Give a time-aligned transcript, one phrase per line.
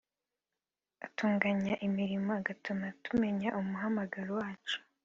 [1.05, 4.77] Atuganya imirimo agatuma tumenya umuhamagaro wacu